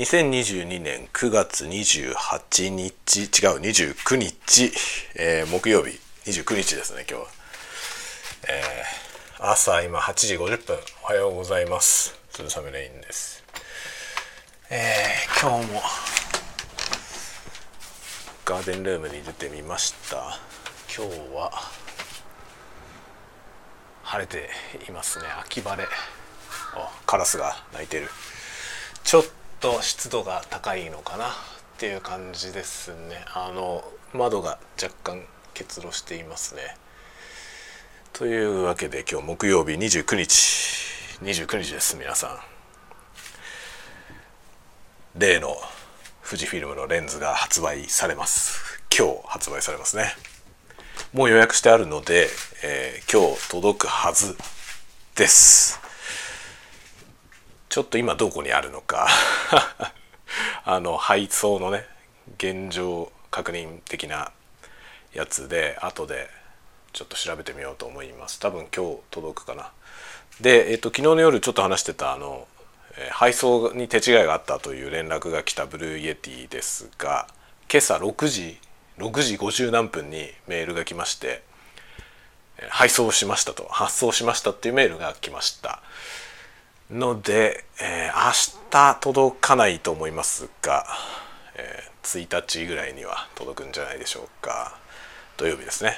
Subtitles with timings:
[0.00, 3.26] 2022年9月28日違う
[3.60, 4.72] 29日、
[5.14, 6.00] えー、木曜日。
[6.24, 7.28] 29日ですね今日は、
[8.48, 10.78] えー、朝今8時50分。
[11.02, 12.18] おはようございます。
[12.30, 13.44] 鶴雨レインです。
[14.70, 15.82] えー、今日も
[18.46, 20.38] ガーデンルームに出てみました。
[20.96, 21.52] 今日は
[24.04, 24.48] 晴れて
[24.88, 25.26] いますね。
[25.42, 25.86] 秋晴れ。
[26.74, 28.08] あカラスが鳴いてる。
[29.04, 29.24] ちょっ
[29.60, 31.30] と湿度が高いのかなっ
[31.76, 33.24] ていう感じですね。
[33.34, 33.84] あの
[34.14, 35.22] 窓が若干
[35.52, 36.62] 結露していますね。
[38.14, 40.60] というわけで今日木曜日29日。
[41.22, 42.38] 29日です皆さん。
[45.18, 45.54] 例の
[46.24, 48.82] 富士フィルムのレンズが発売されます。
[48.96, 50.14] 今日発売されますね。
[51.12, 52.28] もう予約してあるので、
[52.64, 54.38] えー、今日届くはず
[55.16, 55.89] です。
[57.70, 59.08] ちょっと今どこにあるのか。
[60.64, 61.86] あの配送のね
[62.36, 64.32] 現状確認的な
[65.14, 66.28] やつで後で
[66.92, 68.40] ちょっと調べてみようと思います。
[68.40, 69.70] 多分今日届くかな。
[70.40, 72.48] で、えっと、昨日の夜ちょっと話してたあの、
[73.12, 77.28] 配送に手違いがあったという連絡が来たブルーイエティですが
[77.70, 78.58] 今朝6時
[78.98, 81.42] 6時50何分にメールが来まして
[82.68, 85.80] 配送しましたと発送しましたっていうメールが来ました。
[86.90, 90.86] ので、えー、明日届かないと思いますが、
[91.54, 94.76] えー、1日ぐらいには届くんじゃないでしょうか。
[95.36, 95.90] 土曜日ですね。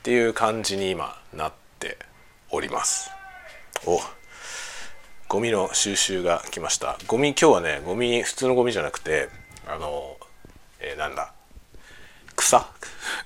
[0.00, 1.96] っていう感じに今なって
[2.50, 3.10] おります。
[3.86, 4.00] お
[5.28, 6.98] ゴミの収集が来ました。
[7.06, 9.28] ゴミ今日はねゴミ普通のゴミじゃなくて
[9.68, 10.16] あの、
[10.80, 11.32] えー、なんだ
[12.34, 12.66] 草？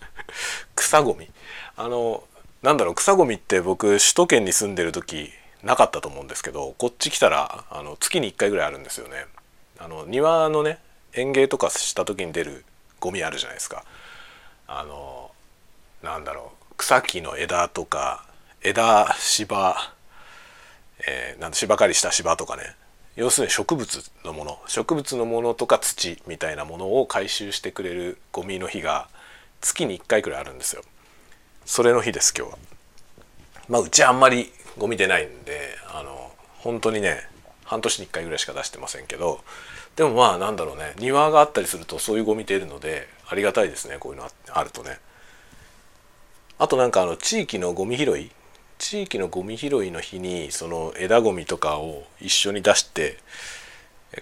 [0.77, 1.31] 草ゴミ？
[1.78, 2.25] あの
[2.61, 9.27] なんだろう草ゴミって僕首都圏に住んでる時なかったと思うんですけどこっち来たらあの月に1回ぐらいあるんですよね。
[9.79, 10.79] あの庭のね
[11.12, 12.65] 園芸とかした時に出る
[13.01, 13.84] ゴミあるじゃないですか。
[14.69, 15.31] あの
[16.03, 18.27] なんだろう草木の枝とか
[18.62, 19.77] 枝芝、
[21.06, 22.75] えー、なん芝刈りした芝とかね
[23.17, 29.09] 要するに植物のもの植物のものとか土みたいなものを回収してくれるゴミの日が
[29.61, 30.83] 月に1回くらいあるんですよ。
[31.65, 32.59] それの日です今日は。
[33.69, 37.20] まあうちあんまりゴミ出ないんであの本当にね
[37.64, 39.41] 半年に1回ぐらいしか出してませんけど
[39.97, 44.98] でもまあなんだろうね庭があったりするとそういうゴミ出るのでありがたいですねこういうのあるとね。
[46.59, 48.31] あとなんかあの地域のゴミ拾い
[48.78, 53.19] 地域のゴミ拾いの日にその枝ゴミとかを一緒に出して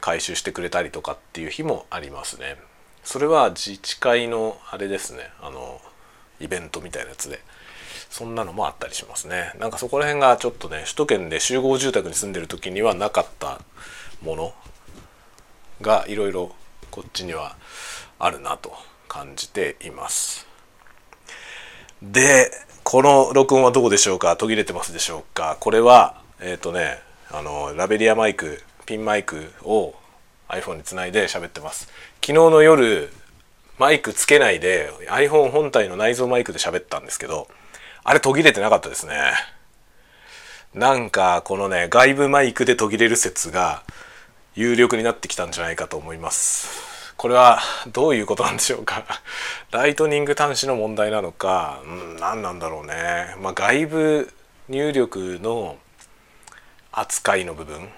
[0.00, 2.56] 回収してくれたりとかっていう日もありますね。
[3.04, 5.80] それは自治会のあれですねあの
[6.40, 7.40] イベントみたいなやつで
[8.10, 9.52] そんなのもあったりしますね。
[9.58, 13.60] なんかそこら辺がちょっとね首都圏で集合住宅に住んでる時にはなかった
[14.22, 14.54] もの
[15.80, 16.52] がいろいろ
[16.90, 17.56] こっちには
[18.18, 18.72] あるなと
[19.08, 20.46] 感じています。
[22.02, 22.50] で
[22.82, 24.36] この録音はどうでしょうか？
[24.36, 25.56] 途切れてますでしょうか？
[25.60, 26.98] これはえっ、ー、とね
[27.30, 29.94] あのラベリアマイクピンマイクを
[30.48, 31.88] iPhone につないで喋ってます。
[32.20, 33.10] 昨日の夜
[33.78, 37.48] マイクつけないで iPhone 本体の内蔵マイクで喋ったんですけど
[38.04, 39.32] あれ途切れてなかったですね。
[40.74, 43.82] なんかこのね外部マイクで途切れる説が
[44.54, 47.14] 有力になってきたんじゃないかと思います。
[47.16, 47.60] これは
[47.92, 49.04] どういうことなんでしょうか。
[49.70, 53.36] ライトニング端子の問題なのか、うん、何なんだろうね。
[53.40, 54.32] まあ、外部
[54.68, 55.78] 入力の
[56.92, 57.88] 扱いの部分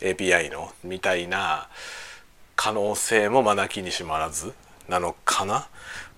[0.00, 1.68] API のみたいな
[2.56, 4.52] 可能性もまなきにしまらず
[4.88, 5.68] なのかな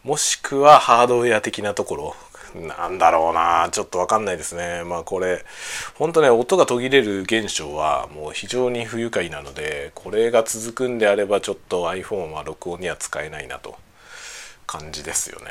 [0.03, 2.17] もしくはハードウェア的なところ
[2.55, 4.83] なんだろうなちょっと分かんないですね。
[4.85, 5.45] まあこれ
[5.95, 13.77] 本当ね音が途切れる現象はもう非常に不愉快なのでこれが続くんであればちょっと iPhone は録音には使えないなと
[14.67, 15.47] 感じですよね。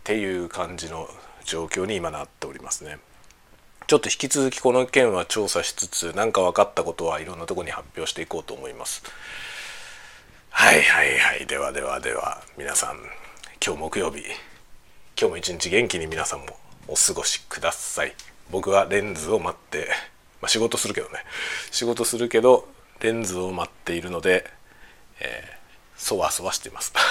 [0.00, 1.08] っていう感じの
[1.44, 2.98] 状況に今なっておりますね。
[3.86, 9.02] ちょっと引き続きこの件は調査しつつ何か分かったことはいろんなとこに発表していこうと思います。
[10.50, 11.46] はいはいはい。
[11.46, 12.96] ではではでは皆さん
[13.64, 14.24] 今日木曜日
[15.18, 16.46] 今日も一日元気に皆さんも
[16.88, 18.14] お過ごしください。
[18.50, 19.88] 僕はレンズを待って、
[20.40, 21.20] まあ、仕事するけどね。
[21.70, 22.68] 仕事するけど
[23.00, 24.44] レンズを待っているので、
[25.20, 26.92] えー、そわそわしています。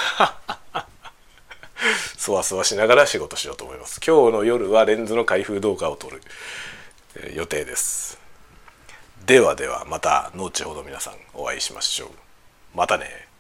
[2.18, 4.00] そわそわしながら仕事しようと思います。
[4.06, 6.22] 今日の夜はレンズの開封動画を撮る、
[7.34, 8.20] 予定です。
[9.26, 12.10] ではではまた後ほど皆さんお会いしましょう。
[12.76, 13.31] またね。